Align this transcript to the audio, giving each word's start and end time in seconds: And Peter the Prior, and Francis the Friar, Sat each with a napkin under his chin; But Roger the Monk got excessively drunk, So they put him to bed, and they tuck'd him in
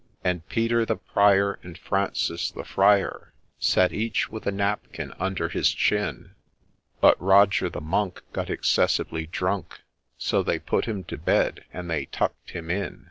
And 0.23 0.49
Peter 0.49 0.83
the 0.83 0.95
Prior, 0.95 1.59
and 1.61 1.77
Francis 1.77 2.49
the 2.49 2.63
Friar, 2.63 3.33
Sat 3.59 3.93
each 3.93 4.29
with 4.29 4.47
a 4.47 4.51
napkin 4.51 5.13
under 5.19 5.47
his 5.47 5.71
chin; 5.75 6.31
But 7.01 7.21
Roger 7.21 7.69
the 7.69 7.81
Monk 7.81 8.23
got 8.33 8.49
excessively 8.49 9.27
drunk, 9.27 9.81
So 10.17 10.41
they 10.41 10.57
put 10.57 10.85
him 10.85 11.03
to 11.03 11.17
bed, 11.19 11.65
and 11.71 11.87
they 11.87 12.07
tuck'd 12.07 12.49
him 12.49 12.71
in 12.71 12.99